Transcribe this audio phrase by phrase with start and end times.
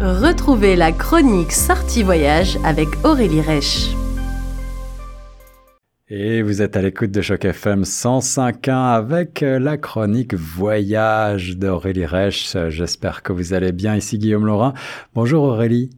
[0.00, 3.96] Retrouvez la chronique Sortie Voyage avec Aurélie Reich.
[6.08, 12.56] Et vous êtes à l'écoute de Choc FM 105.1 avec la chronique Voyage d'Aurélie Reich.
[12.68, 13.96] J'espère que vous allez bien.
[13.96, 14.72] Ici Guillaume Laurin.
[15.14, 15.90] Bonjour Aurélie.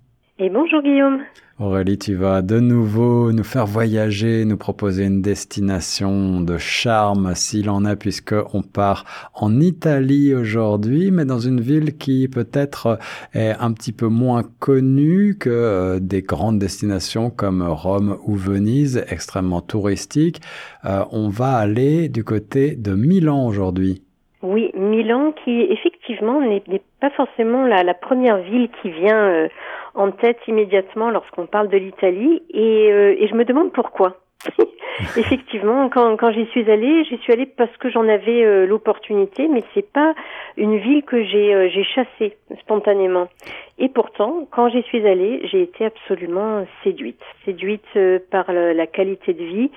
[0.42, 1.20] Et bonjour Guillaume.
[1.58, 7.68] Aurélie, tu vas de nouveau nous faire voyager, nous proposer une destination de charme, s'il
[7.68, 9.04] en a, puisque on part
[9.34, 12.98] en Italie aujourd'hui, mais dans une ville qui peut-être
[13.34, 19.04] est un petit peu moins connue que euh, des grandes destinations comme Rome ou Venise,
[19.10, 20.40] extrêmement touristiques.
[20.86, 24.00] Euh, on va aller du côté de Milan aujourd'hui.
[24.42, 26.62] Oui, Milan qui effectivement n'est
[26.98, 29.48] pas forcément la, première ville qui vient euh,
[29.94, 34.16] en tête immédiatement lorsqu'on parle de l'Italie et, euh, je me demande pourquoi.
[35.16, 39.48] Effectivement, quand, quand j'y suis allée, j'y suis allée parce que j'en avais euh, l'opportunité,
[39.48, 40.14] mais c'est pas
[40.56, 43.28] une ville que j'ai euh, j'ai chassée spontanément.
[43.78, 47.98] Et pourtant, quand j'y suis allée, j'ai été absolument séduite, séduite
[48.30, 49.70] par la qualité de vie,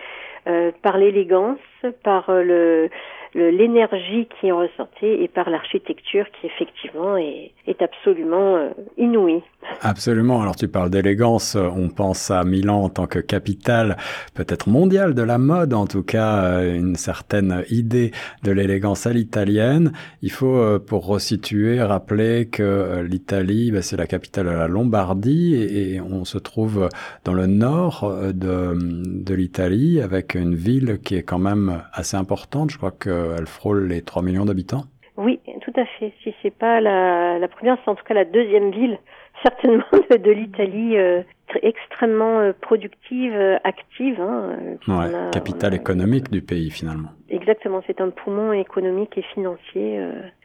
[0.81, 1.57] par l'élégance,
[2.03, 2.89] par le
[3.35, 9.41] l'énergie qui en ressortait et par l'architecture qui effectivement est, absolument euh, inouïe.
[9.81, 10.41] Absolument.
[10.41, 13.97] Alors tu parles d'élégance, on pense à Milan en tant que capitale
[14.35, 18.11] peut-être mondiale de la mode, en tout cas euh, une certaine idée
[18.43, 19.91] de l'élégance à l'italienne.
[20.21, 25.55] Il faut euh, pour resituer rappeler que l'Italie, bah, c'est la capitale de la Lombardie
[25.55, 26.89] et, on se trouve
[27.23, 32.71] dans le nord de, de l'Italie avec une ville qui est quand même assez importante.
[32.71, 34.83] Je crois que elle frôle les 3 millions d'habitants
[35.17, 36.13] Oui, tout à fait.
[36.23, 38.97] Si c'est pas la, la première, c'est en tout cas la deuxième ville,
[39.43, 41.21] certainement de, l'Italie, euh,
[41.61, 44.19] extrêmement euh, productive, euh, active.
[44.19, 47.09] Hein, capitale économique du pays finalement.
[47.29, 49.99] Exactement, c'est un poumon économique et financier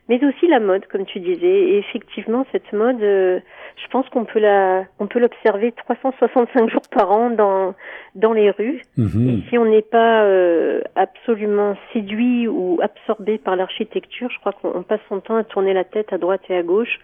[0.09, 1.47] mais aussi la mode, comme tu disais.
[1.47, 3.41] Et effectivement, cette mode, euh,
[3.77, 7.75] je pense qu'on peut la, on peut l'observer 365 jours par an dans
[8.15, 8.83] dans les rues.
[8.97, 9.29] Mhm.
[9.29, 14.83] Et si on n'est pas euh, absolument séduit ou absorbé par l'architecture, je crois qu'on
[14.83, 16.99] passe son temps à tourner la tête à droite et à gauche.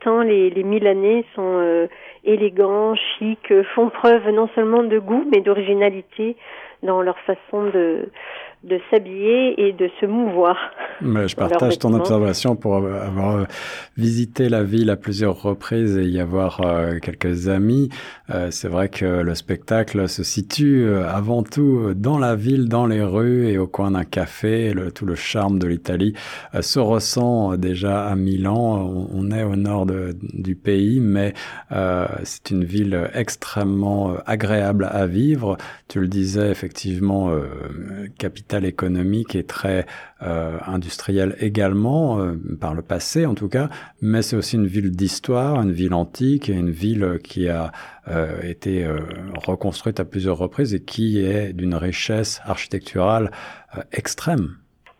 [0.00, 1.86] Tant les, les Milanais sont euh,
[2.24, 6.36] élégants, chics, font preuve non seulement de goût mais d'originalité
[6.82, 8.10] dans leur façon de
[8.66, 10.56] de s'habiller et de se mouvoir.
[11.00, 13.44] Mais je partage ton observation pour avoir euh,
[13.96, 17.88] visité la ville à plusieurs reprises et y avoir euh, quelques amis.
[18.30, 23.02] Euh, c'est vrai que le spectacle se situe avant tout dans la ville, dans les
[23.02, 24.72] rues et au coin d'un café.
[24.72, 26.14] Le, tout le charme de l'Italie
[26.60, 29.08] se ressent déjà à Milan.
[29.12, 31.34] On, est au nord de, du pays, mais
[32.22, 35.56] c'est une ville extrêmement agréable à vivre.
[35.88, 37.30] Tu le disais effectivement,
[38.18, 39.86] capitale économique et très
[40.22, 43.68] euh, industrielle également, euh, par le passé en tout cas,
[44.00, 47.72] mais c'est aussi une ville d'histoire, une ville antique et une ville qui a
[48.08, 48.86] euh, été
[49.34, 53.30] reconstruite à plusieurs reprises et qui est d'une richesse architecturale
[53.92, 54.56] extrême.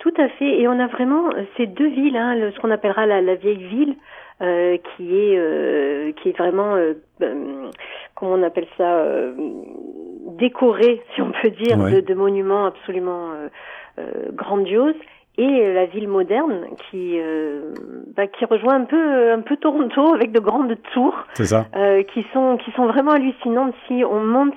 [0.07, 3.35] Tout à fait, et on a vraiment ces deux villes, hein, ce qu'on appellera la,
[3.35, 3.97] vieille ville,
[4.39, 6.77] qui est qui est vraiment
[8.15, 9.05] comment on appelle ça
[10.37, 13.49] décoré, si on peut dire, de, monuments absolument euh,
[13.99, 14.95] euh, grandioses.
[15.39, 17.75] Et la ville moderne qui euh,
[18.17, 22.71] bah, qui rejoint un peu un peu Toronto avec de grandes tours qui sont qui
[22.71, 23.75] sont vraiment hallucinantes.
[23.87, 24.55] Si on monte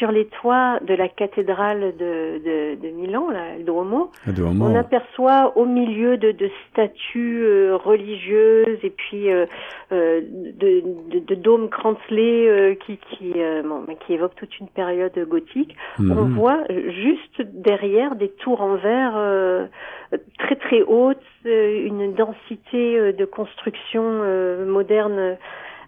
[0.00, 5.52] sur les toits de la cathédrale de, de, de Milan, la, le Duomo, on aperçoit
[5.58, 9.44] au milieu de, de statues euh, religieuses et puis euh,
[9.92, 15.76] euh de, de, dômes crantelés euh, qui qui, bon, qui évoquent toute une période gothique.
[15.98, 16.18] Mhm.
[16.18, 19.68] On voit juste derrière des tours en verre
[20.38, 24.02] très très hautes, une densité de construction
[24.66, 25.36] moderne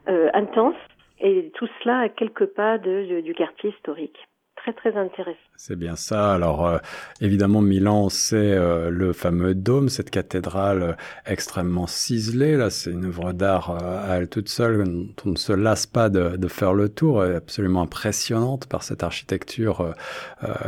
[0.06, 0.77] intense
[1.22, 4.19] et tout cela à quelques pas du quartier historique.
[4.56, 5.38] Très très intéressant.
[5.56, 6.33] C'est bien ça.
[6.33, 6.78] Alors euh,
[7.21, 10.93] évidemment, Milan, c'est euh, le fameux dôme, cette cathédrale euh,
[11.27, 12.56] extrêmement ciselée.
[12.56, 14.85] Là, c'est une œuvre d'art à elle toute seule.
[15.25, 17.25] On ne se lasse pas de, de faire le tour.
[17.25, 19.94] Elle est absolument impressionnante par cette architecture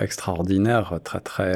[0.01, 1.55] extraordinaire, très très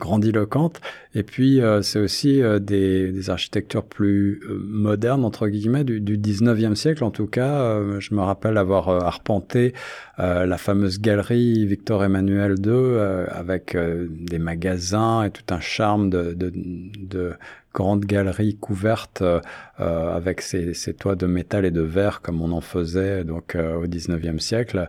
[0.00, 0.80] grandiloquente.
[1.14, 7.04] Et puis c'est aussi des, des, architectures plus modernes entre guillemets du, du 19e siècle.
[7.04, 9.74] En tout cas, je me rappelle avoir arpenté
[10.18, 16.10] la fameuse galerie Victor Emmanuel II euh, avec euh, des magasins et tout un charme
[16.10, 17.32] de, de, de
[17.74, 19.40] grandes galeries couvertes euh,
[19.78, 23.86] avec ces, ces, toits de métal et de verre comme on en faisait donc au
[23.86, 24.88] 19e siècle,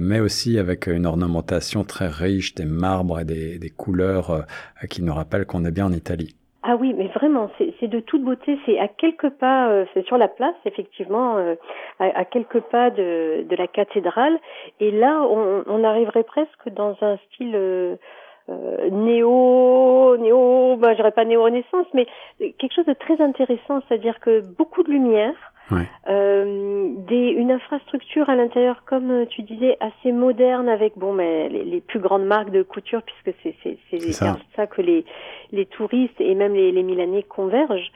[0.00, 4.46] mais aussi avec une ornementation très riche, des marbres et des, des couleurs
[4.88, 6.34] qui nous rappellent qu'on est bien en Italie.
[6.66, 8.58] Ah oui, mais vraiment, c'est de toute beauté.
[8.64, 11.56] C'est à quelques pas, euh, c'est sur la place, effectivement, euh,
[11.98, 14.38] à, quelques pas de, de la cathédrale.
[14.80, 17.96] Et là, on, on arriverait presque dans un style euh,
[18.48, 22.06] néo, néo, bah, j'aurais pas néo-renaissance, mais
[22.38, 25.34] quelque chose de très intéressant, c'est-à-dire que beaucoup de lumière,
[25.70, 25.88] Ouais.
[26.08, 31.48] Euh, des, une infrastructure à l'intérieur, comme euh, tu disais, assez moderne avec bon, mais
[31.48, 34.36] les, les plus grandes marques de couture, puisque c'est c'est c'est ça.
[34.56, 35.04] ça que les
[35.52, 37.92] les touristes et même les, les Milanais convergent.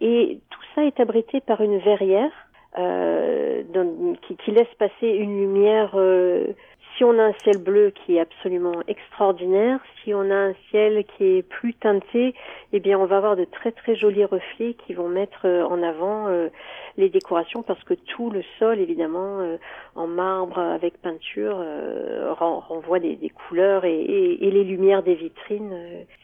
[0.00, 2.32] Et tout ça est abrité par une verrière
[2.76, 3.62] euh,
[4.26, 6.46] qui, qui, laisse passer une lumière euh,
[7.02, 11.04] si on a un ciel bleu qui est absolument extraordinaire, si on a un ciel
[11.04, 12.32] qui est plus teinté,
[12.72, 15.82] eh bien on va avoir de très très jolis reflets qui vont mettre euh, en
[15.82, 16.48] avant euh,
[16.96, 19.56] les décorations parce que tout le sol évidemment euh,
[19.94, 21.56] en marbre avec peinture
[22.38, 25.74] renvoie des, des couleurs et, et, et, les lumières des vitrines.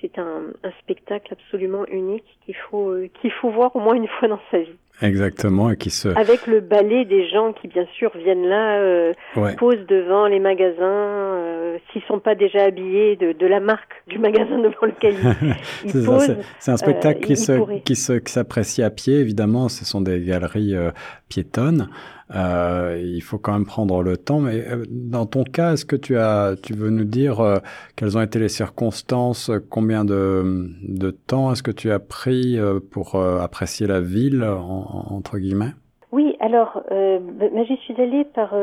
[0.00, 4.28] C'est un, un, spectacle absolument unique qu'il faut qu'il faut voir au moins une fois
[4.28, 4.76] dans sa vie.
[5.00, 6.08] Exactement, et qui se...
[6.08, 9.54] Avec le balai des gens qui, bien sûr, viennent là, euh, ouais.
[9.54, 14.18] posent devant les magasins, euh, s'ils sont pas déjà habillés de, de, la marque du
[14.18, 15.14] magasin devant lequel
[15.84, 16.36] ils, ils posent.
[16.58, 19.68] C'est un spectacle euh, qui, se, qui, se, qui s'apprécie à pied, évidemment.
[19.68, 20.90] Ce sont des galeries euh,
[21.28, 21.88] piétonnes.
[22.34, 24.40] Euh, il faut quand même prendre le temps.
[24.40, 27.60] Mais euh, dans ton cas, est-ce que tu as, tu veux nous dire
[27.96, 32.58] quelles ont été les circonstances, combien de, de temps est-ce que tu as pris
[32.90, 35.72] pour apprécier la ville en, entre guillemets?
[36.12, 38.54] Oui, alors j'y suis allée par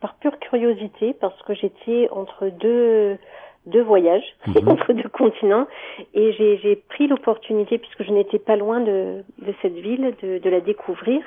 [0.00, 3.16] par pure curiosité parce que j'étais entre deux
[3.66, 4.52] deux voyages mmh.
[4.68, 5.66] entre deux continents
[6.14, 10.50] et j'ai pris l'opportunité puisque je n'étais pas loin de, de cette ville de, de,
[10.50, 11.20] la découvrir.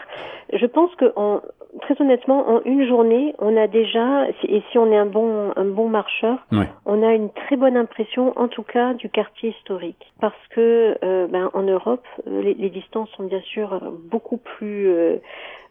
[0.54, 1.42] Je pense que en,
[1.82, 5.66] très honnêtement en une journée on a déjà et si on est un bon un
[5.66, 6.40] bon marcheur
[6.86, 11.28] on a une très bonne impression en tout cas du quartier historique parce que euh,
[11.28, 15.18] ben, en Europe les, les, distances sont bien sûr beaucoup plus euh,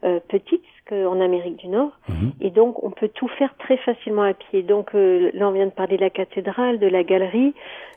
[0.04, 1.90] euh, petites qu'en Amérique du Nord.
[2.08, 2.28] Mmh.
[2.40, 4.62] Et donc, on peut tout faire très facilement à pied.
[4.62, 7.54] Donc, euh, là, on vient de parler de la cathédrale, de la galerie.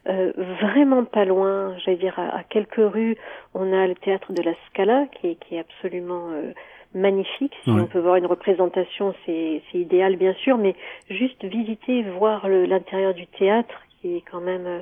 [0.07, 3.17] Euh, vraiment pas loin, j'allais dire, à, à, quelques rues,
[3.53, 6.53] on a le théâtre de la Scala, qui est, qui est absolument euh,
[6.95, 7.53] magnifique.
[7.63, 7.81] Si ouais.
[7.81, 10.75] on peut voir une représentation, c'est idéal, bien sûr, mais
[11.09, 14.81] juste visiter, voir l'intérieur du théâtre, qui est quand même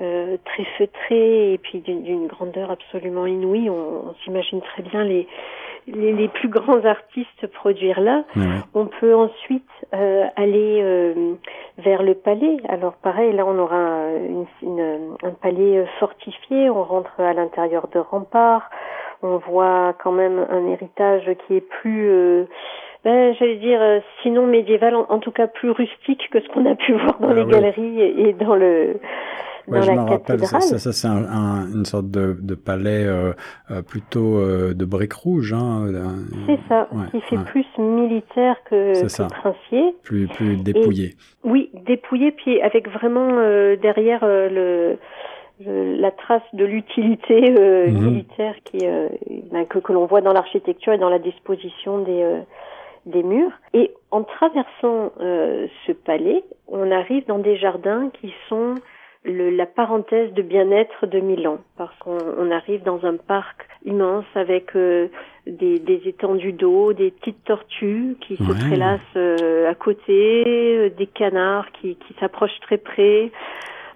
[0.00, 3.70] euh, très feutré et puis d'une grandeur absolument inouïe.
[3.70, 5.28] On, on s'imagine très bien les,
[5.86, 8.24] les, les, plus grands artistes produire là.
[8.34, 8.60] Ouais.
[8.74, 11.34] On peut ensuite euh, aller euh,
[11.78, 12.56] vers le palais.
[12.68, 16.70] Alors pareil, là on aura une, une, un palais fortifié.
[16.70, 18.70] On rentre à l'intérieur de remparts.
[19.22, 22.44] On voit quand même un héritage qui est plus euh,
[23.06, 26.66] ben, j'allais dire, euh, sinon médiéval, en, en, tout cas plus rustique que ce qu'on
[26.66, 27.52] a pu voir dans ah, les oui.
[27.52, 28.98] galeries et, dans le
[29.68, 32.36] Ouais, dans je la m'en rappelle, ça, ça, ça c'est un, un, une sorte de,
[32.40, 33.32] de palais euh,
[33.70, 35.52] euh, plutôt euh, de briques rouges.
[35.52, 35.86] Hein,
[36.46, 37.44] c'est ça, ouais, qui fait ouais.
[37.44, 39.94] plus militaire que, que princier.
[40.04, 41.06] Plus, plus dépouillé.
[41.06, 41.16] Et,
[41.48, 44.98] oui, dépouillé, puis avec vraiment euh, derrière euh, le
[45.58, 48.04] la trace de l'utilité euh, mmh.
[48.04, 48.86] militaire qui
[49.50, 52.42] ben, que, que l'on voit dans l'architecture et dans la disposition des
[53.06, 53.52] des murs.
[53.72, 58.74] Et en traversant euh, ce palais, on arrive dans des jardins qui sont
[59.26, 64.24] le, la parenthèse de bien-être de Milan, parce qu'on on arrive dans un parc immense
[64.34, 65.08] avec euh,
[65.46, 68.46] des, des, étendues d'eau, des petites tortues qui ouais.
[68.46, 73.30] se prélassent euh, à côté, des canards qui, qui s'approchent très près.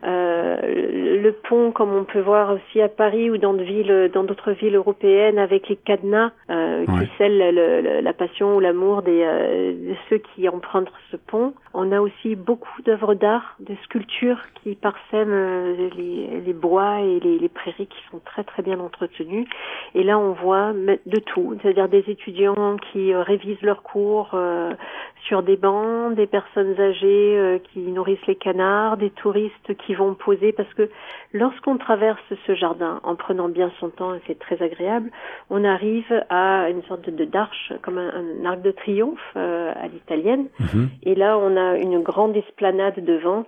[0.04, 4.76] Euh, le pont, comme on peut voir aussi à Paris ou dans d'autres villes, villes
[4.76, 7.04] européennes, avec les cadenas euh, ouais.
[7.04, 11.16] qui scellent le, le, la passion ou l'amour des, euh, de ceux qui empruntent ce
[11.16, 11.52] pont.
[11.74, 17.38] On a aussi beaucoup d'œuvres d'art, de sculptures qui parsèment les, les bois et les,
[17.38, 19.46] les, prairies qui sont très très bien entretenues.
[19.94, 24.72] Et là, on voit de tout, c'est-à-dire des étudiants qui révisent leurs cours euh,
[25.26, 30.14] sur des bancs, des personnes âgées euh, qui nourrissent les canards, des touristes qui vont
[30.14, 30.88] poser parce que
[31.32, 35.10] lorsqu'on traverse ce jardin en prenant bien son temps et c'est très agréable,
[35.48, 39.88] on arrive à une sorte de d'arche comme un, un, arc de triomphe euh, à
[39.88, 40.84] l'italienne mmh.
[41.04, 43.44] et là on a une grande esplanade devant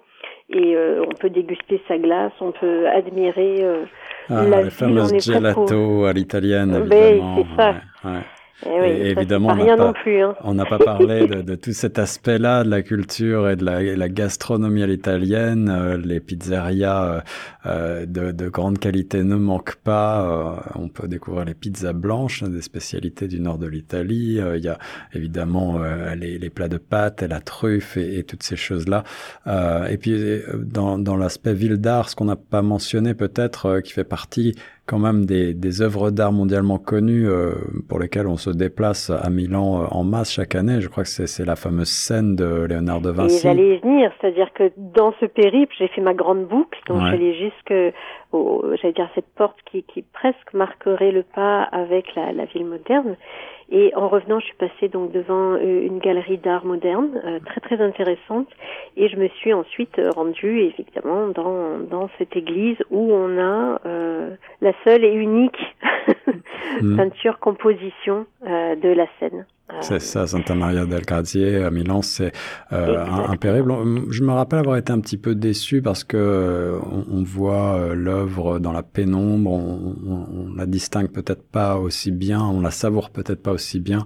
[0.50, 3.84] et euh, on peut déguster sa glace, on peut admirer euh,
[4.28, 7.36] ah, la les fameuses gelato à l'italienne évidemment.
[7.36, 7.74] c'est ça.
[8.04, 8.20] Ouais, ouais.
[8.66, 10.34] Et, oui, et évidemment, on n'a pas, hein.
[10.42, 13.82] on n'a pas parlé de, de, tout cet aspect-là de la culture et de la,
[13.82, 17.22] la gastronomie à l'italienne, euh, les pizzerias
[17.64, 20.62] de, de, grande qualité ne manquent pas.
[20.74, 24.40] on peut découvrir les pizzas blanches, des spécialités du nord de l'Italie.
[24.54, 24.78] il y a
[25.14, 25.80] évidemment
[26.16, 29.04] les, les, plats de pâtes et la truffe et, et toutes ces choses-là.
[29.88, 34.04] et puis dans, dans l'aspect ville d'art, ce qu'on n'a pas mentionné peut-être, qui fait
[34.04, 34.54] partie
[34.86, 37.52] quand même des, des œuvres d'art mondialement connues euh,
[37.88, 40.80] pour lesquelles on se déplace à Milan euh, en masse chaque année.
[40.80, 43.36] Je crois que c'est la fameuse scène de Léonard de Vinci.
[43.36, 47.00] Et j'allais y venir, c'est-à-dire que dans ce périple, j'ai fait ma grande boucle, donc
[47.02, 47.94] j'allais jusque,
[48.32, 53.16] j'allais dire cette porte qui, qui presque marquerait le pas avec la, la ville moderne.
[53.70, 57.60] Et en revenant, je suis passée donc devant euh, une galerie d'art moderne euh, très
[57.60, 58.48] très intéressante
[58.96, 64.30] et je me suis ensuite rendue évidemment dans dans cette église où on a euh,
[64.60, 65.58] la seule et unique
[66.82, 66.96] mm.
[66.96, 69.46] peinture composition de la scène.
[69.80, 72.32] C'est ça, Santa Maria del Grazie à Milan, c'est
[72.72, 73.72] euh, un, périple.
[74.10, 76.78] Je me rappelle avoir été un petit peu déçu parce que euh,
[77.10, 82.40] on, voit euh, l'œuvre dans la pénombre, on, on, la distingue peut-être pas aussi bien,
[82.42, 84.04] on la savoure peut-être pas aussi bien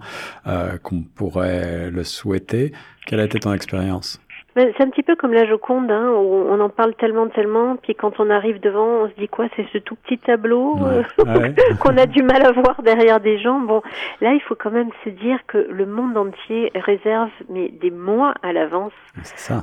[0.83, 2.73] qu'on pourrait le souhaiter.
[3.07, 4.21] Quelle a été ton expérience?
[4.57, 7.95] C'est un petit peu comme la Joconde, hein, où on en parle tellement, tellement, puis
[7.95, 11.03] quand on arrive devant, on se dit quoi, c'est ce tout petit tableau euh,
[11.81, 13.61] qu'on a du mal à voir derrière des gens.
[13.61, 13.83] Bon,
[14.23, 18.33] là, il faut quand même se dire que le monde entier réserve mais des mois
[18.43, 18.93] à l'avance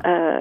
[0.06, 0.40] euh,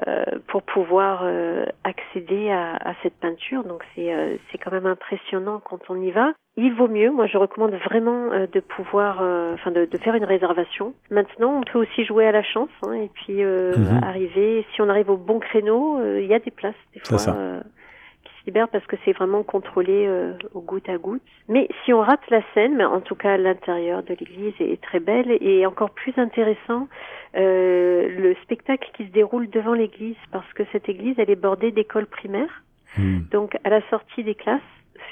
[0.48, 3.64] pour pouvoir euh, accéder à, à, cette peinture.
[3.64, 7.10] Donc c'est euh, c'est quand même impressionnant quand on y va il vaut mieux.
[7.10, 10.92] Moi, je recommande vraiment euh, de pouvoir, euh, enfin, de, de, faire une réservation.
[11.10, 14.04] Maintenant, on peut aussi jouer à la chance, hein, et puis euh, mhm.
[14.04, 14.41] arriver.
[14.74, 18.46] Si on arrive au bon créneau, il y a des places des fois qui se
[18.46, 20.08] libèrent parce que c'est vraiment contrôlé
[20.54, 21.22] au goutte à goutte.
[21.48, 25.00] Mais si on rate la scène, mais en tout cas l'intérieur de l'église est très
[25.00, 26.88] belle et encore plus intéressant.
[27.34, 32.06] le spectacle qui se déroule devant l'église parce que cette église elle est bordée d'écoles
[32.06, 32.62] primaires.
[32.96, 33.26] Mhm.
[33.30, 34.60] Donc à la sortie des classes,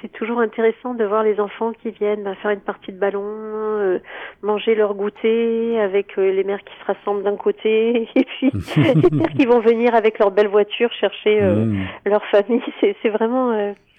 [0.00, 3.22] c'est toujours intéressant de voir les enfants qui viennent bah, faire une partie de ballon,
[3.24, 3.98] euh,
[4.42, 9.10] manger leur goûter avec euh, les mères qui se rassemblent d'un côté et puis les
[9.10, 11.86] mères qui vont venir avec leur belle voiture chercher euh, mmh.
[12.06, 12.62] leur famille.
[13.02, 13.50] C'est vraiment.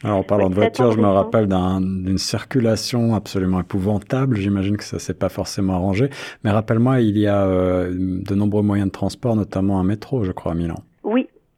[0.03, 4.37] alors en parlant de voiture, je me rappelle d'une circulation absolument épouvantable.
[4.37, 6.09] J'imagine que ça s'est pas forcément arrangé.
[6.43, 10.53] Mais rappelle-moi, il y a de nombreux moyens de transport, notamment un métro, je crois,
[10.53, 10.77] à Milan.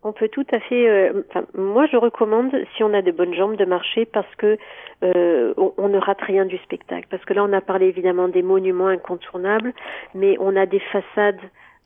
[0.03, 0.87] On peut tout à fait.
[0.87, 4.57] Euh, moi, je recommande, si on a de bonnes jambes, de marcher parce que
[5.03, 7.07] euh, on, ne rate rien du spectacle.
[7.09, 9.73] Parce que là, on a parlé évidemment des monuments incontournables,
[10.13, 11.39] mais on a des façades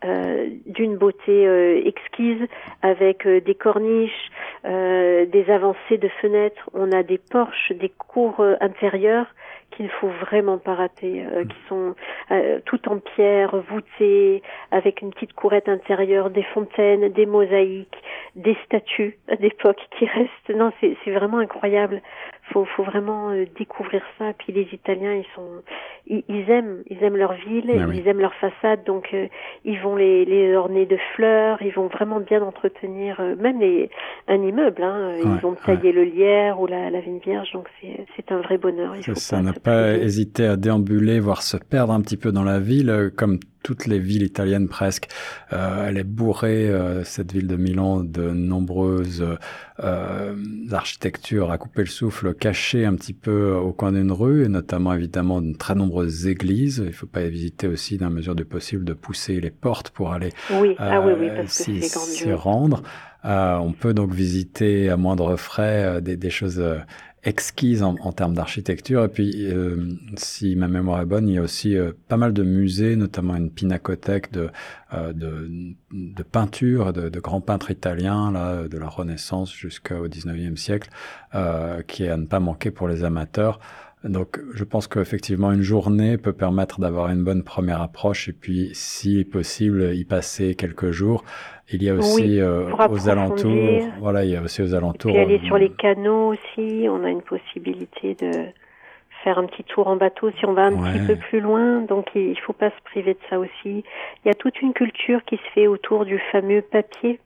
[0.05, 2.41] euh, d'une beauté exquise
[2.81, 4.31] avec des corniches,
[4.63, 6.69] des avancées de fenêtres.
[6.73, 9.27] On a des porches, des cours intérieures
[9.71, 11.95] qu'il ne faut vraiment pas rater, euh, qui sont
[12.31, 17.97] euh, tout en pierre, voûtées, avec une petite courette intérieure, des fontaines, des mosaïques,
[18.35, 20.49] des statues d'époque qui restent.
[20.55, 22.01] Non, c'est vraiment incroyable
[22.51, 24.33] faut, faut vraiment euh, découvrir ça.
[24.37, 25.63] Puis les Italiens, ils sont,
[26.07, 29.27] ils, aiment, ils aiment leur ville, ah ils aiment leur façade, donc euh,
[29.65, 33.89] ils vont les, les orner de fleurs, ils vont vraiment bien entretenir, euh, même les,
[34.27, 34.83] un immeuble.
[34.83, 37.67] Hein, ils vont tailler le lierre ou la, la vigne vierge, donc
[38.15, 38.95] c'est un vrai bonheur.
[38.95, 42.43] Il faut ça, n'a pas hésité à déambuler, voire se perdre un petit peu dans
[42.43, 45.09] la ville, comme toutes les villes italiennes presque.
[45.51, 49.25] Euh, elle est bourrée, euh, cette ville de Milan, de nombreuses
[49.83, 50.35] euh,
[50.71, 54.93] architectures à couper le souffle, cachées un petit peu au coin d'une rue, et notamment
[54.93, 56.77] évidemment de très nombreuses églises.
[56.77, 59.89] Il ne faut pas éviter aussi, dans la mesure du possible, de pousser les portes
[59.89, 60.29] pour aller
[60.61, 60.75] oui.
[60.77, 62.83] ah, oui, oui, s'y rendre.
[63.25, 66.63] on peut donc visiter à moindre frais des, des choses
[67.27, 69.03] exquise en, en termes d'architecture.
[69.03, 69.75] Et puis, euh,
[70.15, 73.35] si ma mémoire est bonne, il y a aussi euh, pas mal de musées, notamment
[73.35, 74.49] une pinacothèque de,
[74.93, 75.49] euh, de,
[75.91, 80.89] de, peinture de, de, grands peintres italiens, là, de la Renaissance jusqu'au 19e siècle,
[81.87, 83.59] qui est à ne pas manquer pour les amateurs.
[84.03, 88.69] Donc, je pense qu'effectivement, une journée peut permettre d'avoir une bonne première approche et puis,
[88.73, 91.25] si possible, y passer quelques jours.
[91.71, 95.11] Il y a aussi euh, aux alentours, voilà, il y a aussi aux alentours.
[95.11, 98.31] Et aller euh, sur les canaux aussi, on a une possibilité de
[99.23, 101.81] faire un petit tour en bateau si on va un petit peu plus loin.
[101.81, 103.83] Donc, il faut pas se priver de ça aussi.
[104.23, 107.19] Il y a toute une culture qui se fait autour du fameux papier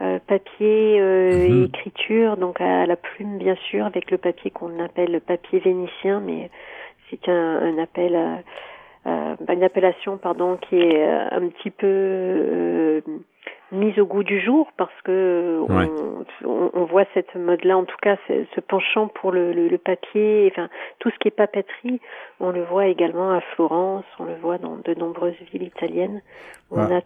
[0.00, 1.62] euh, papier euh, mhm.
[1.62, 5.60] et écriture, donc à la plume bien sûr, avec le papier qu'on appelle le papier
[5.60, 6.50] vénitien, mais
[7.08, 8.40] c'est un, un appel à,
[9.06, 13.04] euh, une appellation pardon qui est un petit peu
[13.74, 18.16] mise au goût du jour parce que on, on, voit cette mode-là, en tout cas
[18.28, 22.00] ce penchant pour le, le, papier, enfin tout ce qui est papeterie,
[22.40, 26.22] on le voit également à Florence, on le voit dans de nombreuses villes italiennes.
[26.70, 27.00] On a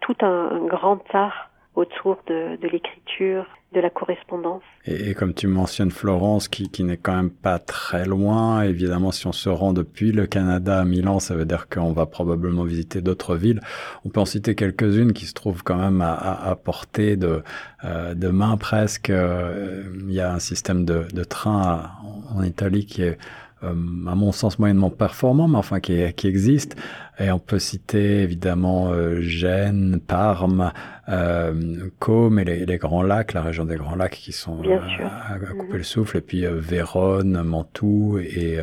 [0.00, 4.62] tout un, un grand art autour de, l'écriture, de la correspondance.
[4.86, 9.26] Et, comme tu mentionnes Florence, qui, qui n'est quand même pas très loin, évidemment, si
[9.26, 13.00] on se rend depuis le Canada à Milan, ça veut dire qu'on va probablement visiter
[13.00, 13.60] d'autres villes.
[14.04, 17.42] On peut en citer quelques-unes qui se trouvent quand même à, à, portée de,
[17.84, 19.10] euh, de main presque.
[19.10, 21.90] Euh, il y a un système de, de train
[22.34, 23.18] en Italie qui est
[23.64, 26.76] à mon sens moyennement performant, mais enfin qui, qui existe.
[27.20, 30.72] Et on peut citer évidemment euh, Gênes, Parme,
[31.08, 34.78] euh, Côme et les, les, Grands Lacs, la région des Grands Lacs qui sont euh,
[34.98, 35.84] à, couper le mhm.
[35.84, 38.58] souffle, et puis euh, Vérone, Mantoue et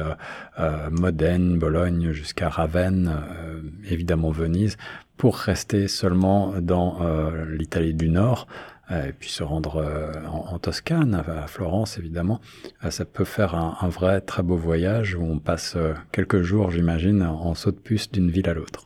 [0.91, 3.11] Modène, Bologne jusqu'à Ravenne,
[3.89, 4.77] évidemment Venise,
[5.17, 6.99] pour rester seulement dans
[7.47, 8.47] l'Italie du Nord.
[8.91, 12.39] Euh, et puis se rendre euh, en, Toscane, à, Florence évidemment,
[12.83, 15.77] euh, ça peut faire un, vrai très beau voyage où on passe
[16.11, 18.85] quelques jours, j'imagine, en saut de puce d'une ville à l'autre.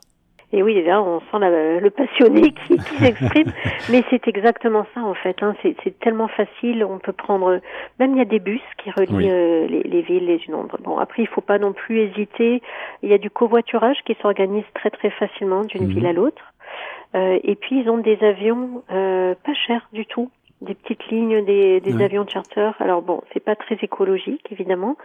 [0.53, 3.51] Et oui, là, on sent le passionné qui, s'exprime,
[3.91, 5.35] mais c'est exactement ça en fait.
[5.41, 5.53] Hein.
[5.63, 7.59] C'est tellement facile, on peut prendre.
[7.99, 9.27] Même il y a des bus qui relient
[9.67, 10.77] les, villes les unes autres.
[10.81, 12.61] Bon, après, il faut pas non plus hésiter.
[13.03, 15.89] Il y a du covoiturage qui s'organise très très facilement d'une mhm.
[15.89, 16.53] ville à l'autre.
[17.15, 20.29] Euh, et puis ils ont des avions euh, pas chers du tout,
[20.61, 22.71] des petites lignes, des, des avions charter.
[22.79, 24.97] Alors bon, c'est pas très écologique évidemment,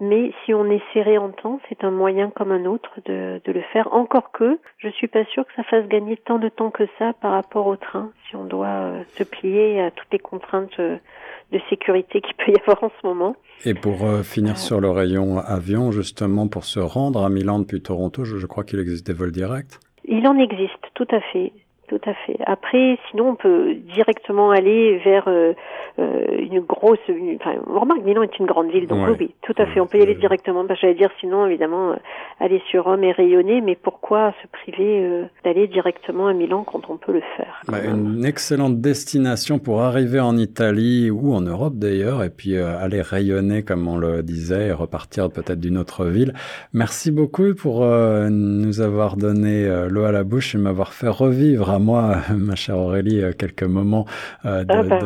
[0.00, 3.52] mais si on est serré en temps, c'est un moyen comme un autre de, de
[3.52, 3.92] le faire.
[3.92, 7.12] Encore que, je suis pas sûre que ça fasse gagner tant de temps que ça
[7.20, 11.60] par rapport au train, si on doit euh, se plier à toutes les contraintes de
[11.68, 13.36] sécurité qu'il peut y avoir en ce moment.
[13.66, 18.24] Et pour finir sur le rayon avion, justement, pour se rendre à Milan depuis Toronto,
[18.24, 19.80] je, je crois qu'il existe des vols directs.
[20.10, 21.52] Il en existe, tout à fait.
[21.88, 22.36] Tout à fait.
[22.44, 25.54] Après, sinon, on peut directement aller vers euh,
[25.98, 26.98] euh, une grosse.
[27.08, 29.80] enfin, on remarque, Milan est une grande ville, donc oui, tout à fait.
[29.80, 30.64] On peut y aller directement.
[30.64, 31.96] Bah, J'allais dire, sinon, évidemment, euh,
[32.40, 36.98] aller sur Rome et rayonner, mais pourquoi se priver d'aller directement à Milan quand on
[36.98, 37.62] peut le faire?
[37.68, 43.00] Bah, Une excellente destination pour arriver en Italie ou en Europe d'ailleurs, et puis aller
[43.00, 46.34] rayonner, comme on le disait, et repartir peut-être d'une autre ville.
[46.74, 52.18] Merci beaucoup pour nous avoir donné l'eau à la bouche et m'avoir fait revivre moi,
[52.36, 54.06] ma chère Aurélie, euh, quelques moments
[54.44, 54.98] euh, de, ah bah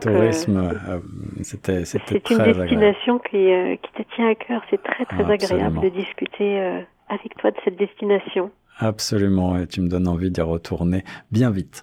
[0.00, 0.56] tourisme.
[0.56, 0.98] Euh,
[1.42, 3.50] c'était c'était C'est une destination qui,
[3.82, 4.62] qui te tient à cœur.
[4.70, 6.60] C'est très très agréable de discuter
[7.08, 8.50] avec toi de cette destination.
[8.78, 11.80] Absolument, et tu me donnes envie d'y retourner bien vite.